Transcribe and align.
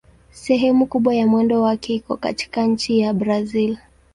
Sehemu 0.33 0.85
kubwa 0.85 1.15
ya 1.15 1.27
mwendo 1.27 1.61
wake 1.61 1.93
iko 1.95 2.17
katika 2.17 2.65
nchi 2.65 2.99
ya 2.99 3.13
Brazil. 3.13 3.77